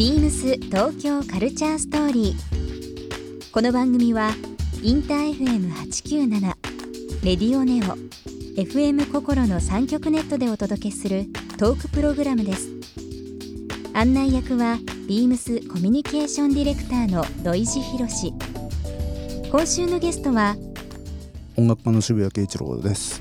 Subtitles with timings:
[0.00, 3.52] ビームス東京カルチャーストーリー。
[3.52, 4.30] この番組は
[4.82, 6.40] インター FM897
[7.22, 7.98] レディオネオ
[8.58, 11.26] FM 心の三極ネットでお届けする
[11.58, 12.70] トークプログラムです。
[13.92, 18.32] 案内役はビームスコミュニケーションディレクターの土井博志。
[19.50, 20.56] 今週のゲストは
[21.58, 23.20] 音楽家の渋谷慶一郎です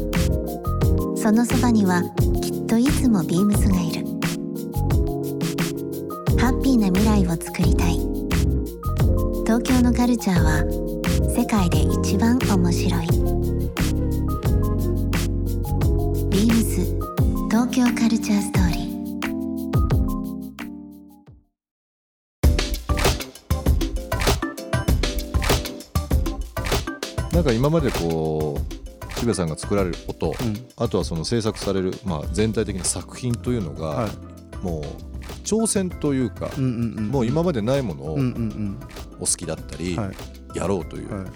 [1.16, 2.04] そのそばには
[2.42, 4.11] きっといつもビームスがいる。
[6.76, 8.00] ーな未来をつくりたい。
[9.46, 10.64] 東京のカルチャーは
[11.36, 13.08] 世界で一番面白い。
[16.30, 16.86] ビームス
[17.50, 18.82] 東京カルチャーストーリー。
[27.34, 30.34] なんか今までこう渋谷さんが作られる音、ん。
[30.78, 34.12] あとはその制作される、まあ、全体的な作品というのが、はい。
[34.64, 35.11] もう
[35.42, 37.08] 挑戦というか、うんうんうん。
[37.10, 38.80] もう今までないものをうんうん
[39.20, 40.16] お好きだったり、うんはい。
[40.58, 41.32] やろうというはい。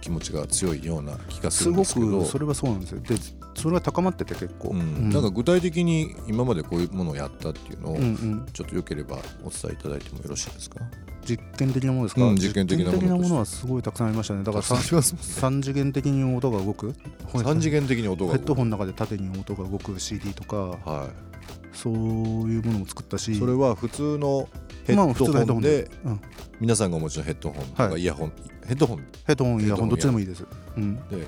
[0.00, 2.20] 気持ちが強いような気がするんですけど。
[2.20, 3.00] くそれはそうなんですよ。
[3.00, 3.14] で
[3.56, 4.70] それが高まってて結構。
[4.70, 5.10] うん。
[5.10, 8.46] なんか具体的に今までこういうものをやったっていうのを、うんうん。
[8.52, 10.80] ちょっとよければお伝えいただいてもよろしいですか？
[11.24, 14.44] 実験的なものですか、うん実験的なものはすごいたくさんありましたね。
[14.44, 16.94] だからさたくさんありますもんね三次元的に音が動く。
[17.42, 20.56] 三次元的に音がヘッドホンの中で縦に音が動く CD とか。
[20.84, 21.08] は
[21.72, 23.32] そういうものも作ったし。
[23.32, 24.48] い、それは普通の
[24.84, 25.90] ヘまあッドホンで
[26.60, 27.64] 皆さんがお持ちのヘッドホン。
[27.64, 28.32] とかはいイヤホン、
[28.66, 28.98] ヘッドホン。
[29.26, 30.44] ヘッドホンイヤホンどっちでもいいです、
[30.76, 31.26] うん、で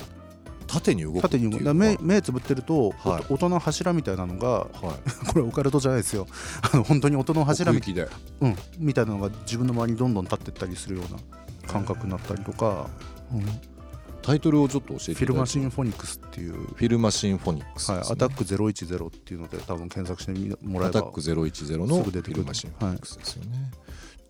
[0.66, 1.74] 縦に動く縦に動く。
[1.74, 3.32] 目目つぶってると、はい。
[3.32, 4.68] 音音の柱みたいなのがはい。
[5.32, 6.26] これオカルトじゃないですよ。
[6.72, 7.80] あの本当に音の柱み
[8.40, 11.18] うん、みたいなのが自分の周りにどんどん立ってったりするような
[11.66, 12.88] 感覚になったりとか、
[13.32, 13.50] うん、フ
[14.26, 15.24] タイトルをちょっと教えていただいて。
[15.24, 22.36] ィルマシンフォニックスっていう、フィルマシンフォニックスはい、アタック010っていうので多分検索してみもらえばアタック010のフすぐ出てくる。
[22.38, 23.70] ィルマシンフォニックスですよね、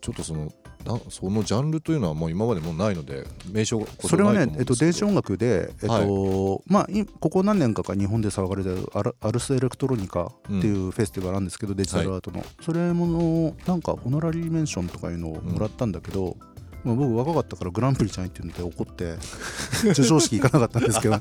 [0.02, 0.52] ちょっとその
[0.84, 16.36] なそのジャンルというのはもう今までもうないので名称こそれはねえっと、電子音楽で、えっとまあ、いここ何年かか日本で騒がれてるアラアルス・エレクトロニカっていうフェスティバルなんですけど、デジタルアートの、それものなんかホノラリーメンションとかいうのをもらったんだけど、
[16.86, 19.16] まあ、僕若かったからグランプリじゃないっていうので怒って
[19.88, 21.20] 授賞式行かなかったんですけど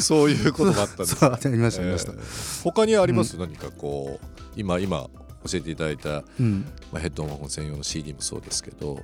[0.00, 2.62] そういうこともあったんです ありましたありました、えー。
[2.62, 5.08] 他にあります、何かこう今今
[5.44, 9.00] 教えていただいた、うん、まあ、ヘッドホン専用の CD もそうですけど。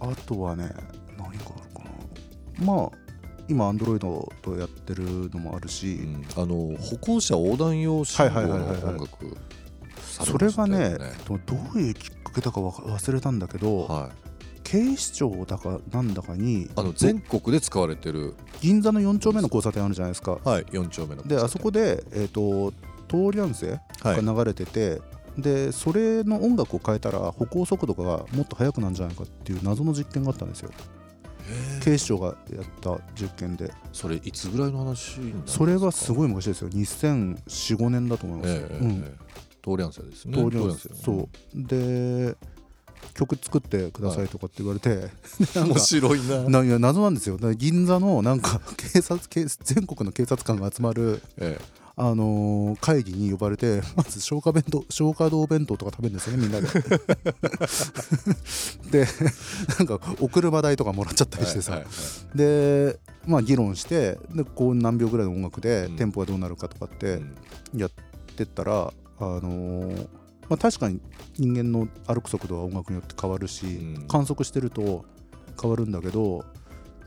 [0.00, 0.72] あとはね
[1.16, 1.88] 何かあるか
[2.58, 2.66] な。
[2.66, 2.90] まあ
[3.48, 6.26] 今アンドロイドとやってるのもあるし、うん。
[6.36, 9.36] あの歩行者横断用信号の音楽
[10.24, 10.96] それがね
[11.28, 14.28] どどういうきっかけだか忘れたんだけど、はい、
[14.64, 20.38] 警視庁だかなんだかにあの全国で使われてる、銀座の4丁目の交差点あるじゃないですか。
[20.44, 22.72] はい、4丁目のであそこで、えー、と
[23.08, 24.22] 通り合せはい。
[24.22, 25.00] が流れてて、
[25.38, 30.70] でそれの音楽を変えたら歩行速度がもっと速くなるんじゃないかっていう謎の実験があったんですよ。
[31.82, 33.72] 警視庁がやった実験で。
[33.92, 36.68] それいつぐらいの話それはすごい昔ですよ。
[36.68, 38.90] 2004,5年だと思います、うん。
[38.90, 39.28] ええ
[39.70, 40.36] 通り合わせですね。
[40.36, 41.02] 通り合わせ通り合わせ。
[41.04, 41.28] そう。
[41.54, 42.36] で
[43.14, 45.10] 曲作ってくださいとかって言われて、
[45.54, 47.36] なん面か白いな、ないや謎なんですよ。
[47.54, 51.60] 銀座のなんか 警察警全国の警察官が集まる、え
[52.00, 56.68] あのー会議に呼ばれてまず消化弁当消化堂弁当とか食べるんですよねみんなで。
[59.04, 59.08] で
[59.78, 61.94] なんかお車代とかもらっちゃったえりしてさ、はいはいは
[62.34, 62.38] い。
[62.38, 65.96] でまあ議論してでこう何秒ぐらいの音楽でうん。
[65.96, 67.24] テンポがどうなるかとかってう
[67.76, 67.80] ん。
[67.80, 67.90] やっ
[68.36, 70.08] てったら、あのー
[70.48, 71.00] まあ、確かに
[71.36, 74.08] 人間の歩く速度は音楽によって変わるし、うん。
[74.08, 75.04] 観測してると
[75.60, 76.44] 変わるんだけど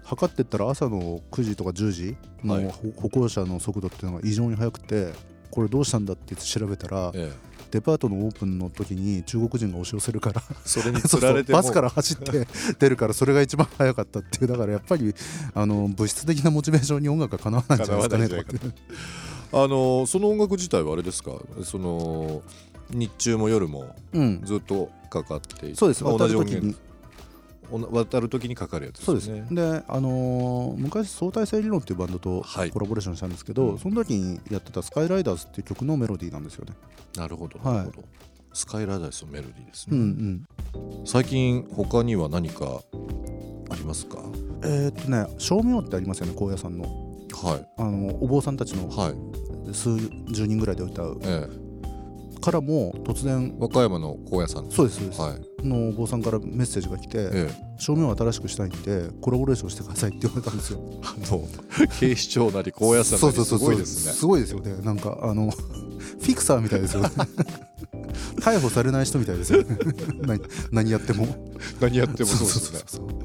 [0.04, 2.64] 測ってったら朝の9時とか10時はい。
[2.64, 5.14] の歩歩行者の速度っていうのが異常に速くて
[5.50, 7.32] これどうしたんだって調べたらえ
[7.72, 12.48] デパートのオープンの時に中国人が押し寄せるからそれに そうつられてバスから走って
[12.80, 14.48] 出るからそれが一番早かったっていう。
[14.48, 15.16] だからやっぱり
[15.54, 18.74] あの物質的なモチベーションに音楽がかなわないんじゃないですかね
[19.54, 21.32] あのその音楽自体はあれですか？
[21.64, 22.42] その
[22.90, 24.42] 日中も夜もうん。
[24.44, 26.04] ずっとかかっていてそうです。
[26.04, 26.76] まあ渡る時に。
[27.74, 32.70] おな渡る時にかかるやつですそうでねであのー昔相対性理論っていうバンドとはい。
[32.70, 33.78] コラボレーションしたんですけど、うん。
[33.80, 36.74] その時にやってた「スカイライダーズ」っていう曲のメロディーなんですよね。
[37.16, 37.78] なるほどはい。
[37.78, 38.08] なるほど、
[38.54, 40.46] スカイラダイスのメロディーですうんね、
[40.76, 42.82] うん、最近他には何か
[43.70, 44.18] ありますか？
[44.64, 46.84] えーっとね照明ってありますよね高野山の。
[46.84, 47.11] はい
[47.78, 49.74] あのお坊さんたちのはい。
[49.74, 49.98] 数
[50.32, 52.42] 十人ぐらいで歌うええ。
[52.42, 54.70] からも突然和歌山の高野山。
[54.72, 55.68] そうですそうです、はい。
[55.68, 57.50] のお坊さんからメッセージが来て、ええ。
[57.78, 60.80] 照明を新しくしたいんでコラボレーションしてくださいって言われたんですよ。
[61.04, 61.48] あの
[62.00, 64.14] 警視庁なり高野山なりすごいですね。
[64.14, 64.76] すごいですよね。
[64.84, 67.10] なんかあの フィクサーみたいですよね。
[68.42, 69.78] 逮捕されない人みたいですよね。
[70.22, 70.42] 何
[70.72, 71.28] 何やっても。
[71.80, 73.22] 何やってもそうですね。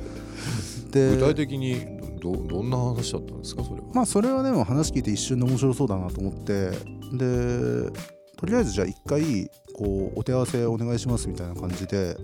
[0.92, 1.95] 具体的に
[2.32, 3.86] どどんな話だったんですかそれは？
[3.94, 6.70] まあそれはでも話聞いて一瞬で面白そうだなと思って。
[7.12, 7.90] で
[8.36, 12.16] とりあえずじゃあ一回こうお手合わせお願いしますみたいな感じで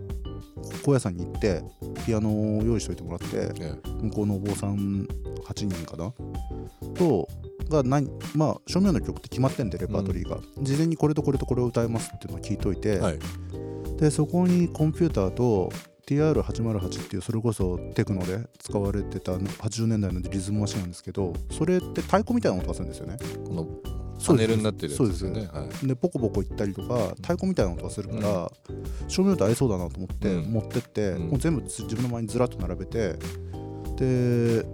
[0.85, 1.63] 高野山に行って
[2.05, 5.07] ピアノを用意しておいてもらってえ向こうのお坊さん
[5.47, 6.13] 8人かな？
[6.95, 7.29] と
[7.71, 13.19] が何まあ正面の曲って決まってんでレパートリーが、事前にこれとこれとこれを歌いますっていうのを聞いといて、えはい。
[13.99, 15.73] でそこにコンピューターと
[16.07, 23.17] TR808 っていうそれこそテクノで使われてた80年代のリズムマシンなんですけどそれって太鼓みたいな音がするんですよね。
[23.47, 23.69] この
[24.25, 25.49] パネルになってるやつですよね。
[25.53, 25.87] はい。
[25.87, 28.53] でポコポコ行ったりとか太鼓みたいな音がするから、
[29.09, 30.53] 照明と合いそうだなと思ってうん。
[30.53, 31.29] 持ってって、うん。
[31.31, 33.17] もう全部自分の前にずらっと並べて
[33.97, 34.65] で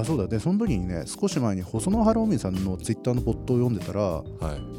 [0.00, 0.26] あそうだ。
[0.26, 4.24] でその時にね少し前に細野晴臣さんのツイッターのボットを読んでたらはい。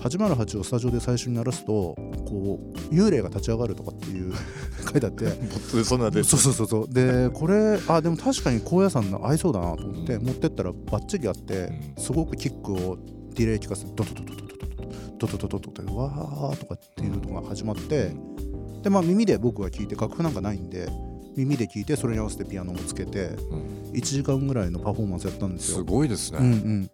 [0.01, 1.95] 808をスタジオで最初に鳴らすと
[2.25, 2.59] こ
[2.91, 4.33] う幽霊が立ち上がるとかっていう
[4.91, 5.83] 書いてあって。
[5.83, 6.93] そんなでそうそうそうそう。
[6.93, 10.25] でこれあでも確かに高野山の合いそうだなと思って、うん。
[10.25, 12.03] 持ってったらバッチリあって、うん。
[12.03, 12.97] すごくキックを
[13.33, 18.11] ディレイ聞かせてドドドドドドドドドドドドドわーとかっていうのが始まって、
[18.83, 20.87] でまあ耳で僕が聞いて楽譜なんかないんで
[21.35, 23.75] 耳で聞いてそれに合わせてピアノもつけてうん。
[23.93, 25.83] 1時間ぐらいのパフォーマンスやったんですすよ。
[25.83, 26.39] ごいですね。
[26.39, 26.89] うんうん。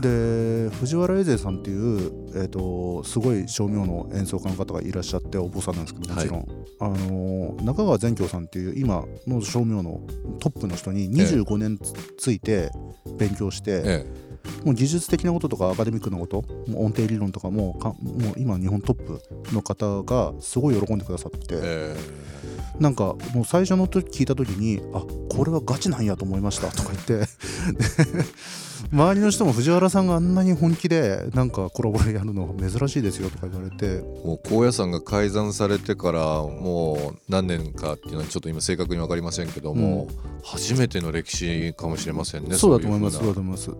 [0.00, 6.48] で藤原英勢さんっていう、えー、とすごい照明の演奏家の方がいらっしゃってお坊さんなんですけどもちろん、
[6.80, 10.02] あの中川善教さんっていう今の照明の
[10.38, 12.70] トップの人に25年つついて
[13.18, 14.26] 勉強して、え。
[14.64, 19.20] もう技術的なこととかアカデミックなこともう音程理論とかもかもう今日本トップ
[19.52, 22.25] の方がすごい喜んでくださって、ええ
[22.78, 25.00] なんかもう最初の時聞いた時にあ
[25.34, 27.28] これはガチなんやと思いましたとか言って
[28.92, 33.86] 周りの人も藤原さんがあんなに本気でなんかコラボレやるのは珍しいですよとか言われて。
[33.86, 40.08] えもう高野山が改ざんされてからもう何年かっていうのはちょっと今正確に分かりませんけども、
[40.42, 43.70] 初めての歴史かもしれませんねそうだと思いますそうだと思います。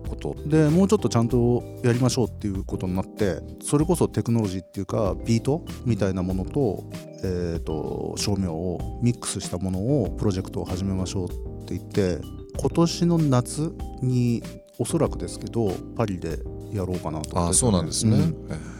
[0.49, 6.83] でもうちょっとちゃんとやりましょうっていうことになってそれこそテクノロジーっていうかビートみたいなものと,、
[7.23, 12.19] えー、と照明をミックスしたものをプロジェクトを始めましょうって言って
[12.59, 14.41] 今年の夏に
[14.79, 16.39] おそらくですけどパリで
[16.71, 18.23] やろうかなと思ってああそうなんですね、うん。
[18.51, 18.77] ええ。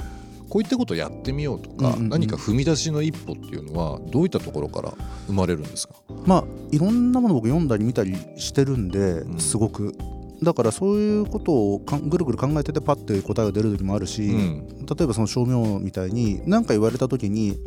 [0.50, 2.10] こういったことをやってみようとか、うんうんうん。
[2.10, 4.94] 何か踏み出しの一歩っていうのはどういったところから
[5.27, 5.96] 生まれるんですか？
[6.25, 9.39] まあいろんなもの僕読んだり見たりしてるんでうん。
[9.39, 9.94] すごく、
[10.42, 14.86] だからそういうことをぐるぐる考えててパッて答えが出る時もあるし、うん。
[14.86, 17.58] 例えばその照明みたいに何か言われた時に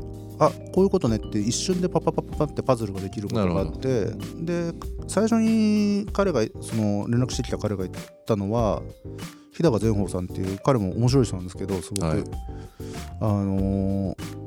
[0.40, 4.06] あこういうことねって一瞬でパッパッパッパッパってパズルができることがあって
[4.36, 4.72] で
[5.06, 8.82] 最初に彼がその連絡してきた彼が言ったのは
[9.52, 12.24] 日高善宝さんっていう彼も面白い人なんですけどすごく、はい。
[13.20, 14.40] あのー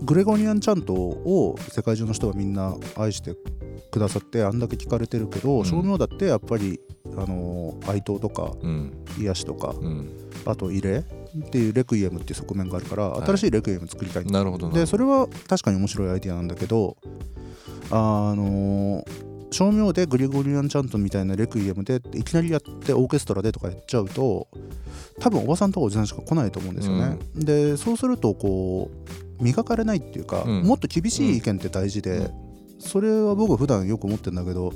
[0.00, 3.34] グレゴニアンチャントを世界中の人がみんな愛して
[3.90, 5.64] くださってあんだけ聞かれてるけど、うん。
[5.66, 6.80] 照明だってやっぱり、
[7.16, 8.92] あのー哀悼とかうん。
[9.18, 10.08] 癒しとかうん。
[10.46, 11.04] あと慰霊
[11.36, 13.26] っていうレクイエムっていう側面があるから、はい。
[13.26, 16.96] 新しいレクイエム作りたいなるほどでそれは確かに面白いアイディアなんだけど
[17.90, 19.04] あの
[19.50, 24.48] 照明でグリゴリアン・チャントンみたいなレクイエムでいきなりやってオーケストラでとかやっちゃうと
[25.20, 27.18] 多分おばさんとかおじさんしか来ないと思うんですよね。
[27.34, 30.62] でそうするとこう磨かれないっていうか、うん。
[30.62, 32.30] もっと厳しい意見って大事で、うん。
[32.80, 34.72] それは僕普段よく思ってるんだけど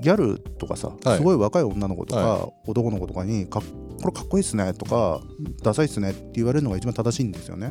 [0.00, 1.16] ギャルとかさ、はい。
[1.16, 3.62] すごい若い女の子とか、は男の子とかにかっ
[4.00, 5.20] これかっこいいっすねとか
[5.62, 7.68] ダサいっすねって言われるのが一番正しいんですよね。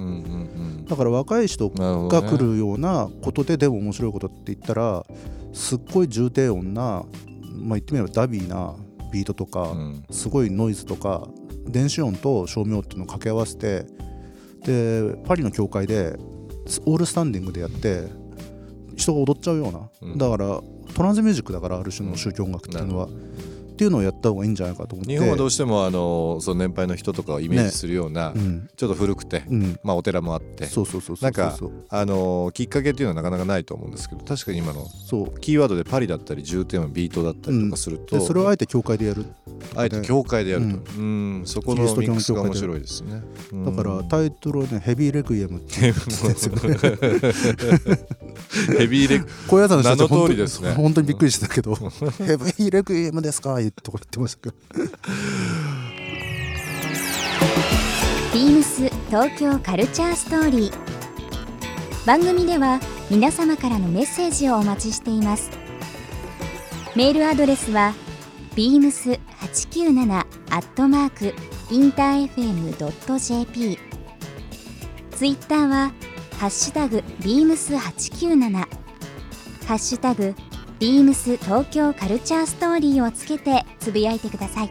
[0.88, 5.05] だから若い人が来るようなことででも面白いことって言ったら
[5.53, 7.03] すっごい重低音な、まあ、
[7.69, 8.75] 言ってみればダビーな
[9.12, 10.05] ビートとか、うん。
[10.12, 11.27] すごいノイズとか
[11.65, 13.86] 電子音と照明っていうのを掛け合わせて
[14.63, 16.17] でパリの教会で
[16.86, 18.03] オールスタンディングでやって
[18.98, 20.17] 人が踊っちゃうような、うん。
[20.17, 20.62] だから
[20.93, 23.07] トランスミュージックだからある種の宗教音楽っていうのは、
[23.77, 25.13] っていうのをやった方がいいんじゃないかと思って。
[25.13, 28.67] 日本はどうしてもあのその年配の人とかをイメージするような、うん。
[28.75, 29.79] ちょっと古くて、うん。
[29.84, 30.65] まあお寺もあって。
[30.65, 31.55] そうそうそうなんか
[31.89, 34.88] あのきっかけっていうのはなかなかないと思うんですけど確かに今の
[35.39, 39.25] キーワードでパリだったり重点はビートだったりとかすると、でそれをあえて教会でやる
[39.77, 41.43] あえて教会でやると、うん。
[41.46, 43.22] そこのミックスが面白いですね。
[43.65, 45.91] だからタイトルはね「ヘビーレクイエム」ってヘ
[48.88, 50.74] ビーレク小屋さんの通りですね。
[50.74, 51.75] 本当本当にびっくりしてたけど
[52.17, 54.55] 「ヘビーレクイエムですか?」とか言ってましたけど。
[58.34, 60.74] ビームス東京カルチャーストーリー。
[62.05, 62.79] 番組では
[63.10, 65.50] 皆様からのメッセージをお待ちしています。
[66.96, 67.93] メールアドレスは
[69.38, 71.34] beams897 アットマーク
[71.72, 73.77] インター FM.jp
[75.12, 75.91] ツイッターは
[76.39, 78.67] ハッシュタグ beams897 ハ
[79.74, 80.34] ッシュタグ
[80.79, 84.70] ビームス東京カルチャーストーリーをつけてつぶやいてください。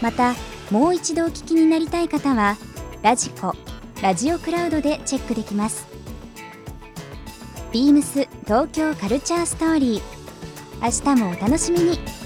[0.00, 0.34] また
[0.70, 2.56] もう一度お聞きになりたい方は
[3.02, 3.54] ラジコ
[4.00, 5.86] ラジオクラウドでチェックできます。
[7.72, 10.02] ビームス東京カルチャーストーリー。
[10.82, 12.21] 明日もお楽しみに。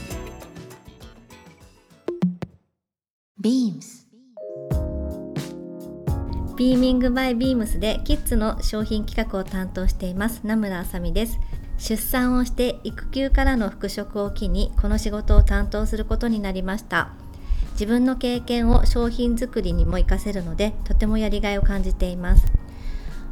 [6.56, 10.40] ビーミングバイビームスでキッズの商品企画を担当しています。
[10.42, 11.38] 名村あさみです。
[11.76, 17.10] 出産をして育休からの復職を機にこの仕事を担当することになりました。
[17.72, 22.46] 自分の経験を商品作りにも活かせるのでとてもやりがいを感じています。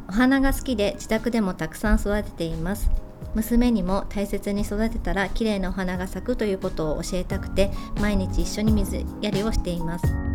[0.07, 2.91] お花が好きで自宅でもたくさん育てています。
[3.33, 10.34] 娘にも大切に育てたら綺麗なお花が咲くということを教えたくて毎日一緒に水やりをしています。